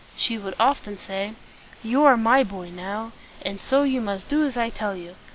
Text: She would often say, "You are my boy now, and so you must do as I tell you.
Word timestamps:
She 0.17 0.35
would 0.39 0.55
often 0.59 0.97
say, 0.97 1.35
"You 1.83 2.03
are 2.05 2.17
my 2.17 2.43
boy 2.43 2.71
now, 2.71 3.11
and 3.45 3.61
so 3.61 3.83
you 3.83 4.01
must 4.01 4.27
do 4.27 4.43
as 4.43 4.57
I 4.57 4.71
tell 4.71 4.95
you. 4.95 5.13